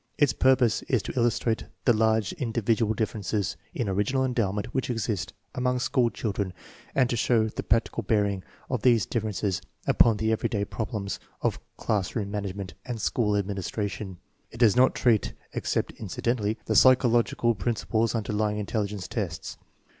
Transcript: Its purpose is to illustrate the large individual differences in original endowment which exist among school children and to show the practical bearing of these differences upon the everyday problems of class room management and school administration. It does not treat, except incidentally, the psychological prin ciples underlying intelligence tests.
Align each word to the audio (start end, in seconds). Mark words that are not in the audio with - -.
Its 0.17 0.33
purpose 0.33 0.81
is 0.89 1.03
to 1.03 1.13
illustrate 1.15 1.65
the 1.85 1.93
large 1.93 2.33
individual 2.33 2.95
differences 2.95 3.55
in 3.71 3.87
original 3.87 4.25
endowment 4.25 4.65
which 4.73 4.89
exist 4.89 5.31
among 5.53 5.77
school 5.77 6.09
children 6.09 6.53
and 6.95 7.07
to 7.07 7.15
show 7.15 7.47
the 7.47 7.61
practical 7.61 8.01
bearing 8.01 8.41
of 8.67 8.81
these 8.81 9.05
differences 9.05 9.61
upon 9.85 10.17
the 10.17 10.31
everyday 10.31 10.65
problems 10.65 11.19
of 11.43 11.59
class 11.77 12.15
room 12.15 12.31
management 12.31 12.73
and 12.83 12.99
school 12.99 13.37
administration. 13.37 14.17
It 14.49 14.57
does 14.57 14.75
not 14.75 14.95
treat, 14.95 15.33
except 15.53 15.91
incidentally, 15.99 16.57
the 16.65 16.75
psychological 16.75 17.53
prin 17.53 17.75
ciples 17.75 18.15
underlying 18.15 18.57
intelligence 18.57 19.07
tests. 19.07 19.55